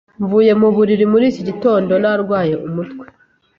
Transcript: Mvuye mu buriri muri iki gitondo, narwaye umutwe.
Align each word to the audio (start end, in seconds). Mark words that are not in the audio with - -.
Mvuye 0.23 0.51
mu 0.61 0.69
buriri 0.75 1.05
muri 1.11 1.25
iki 1.31 1.41
gitondo, 1.49 1.91
narwaye 2.01 2.53
umutwe. 2.67 3.05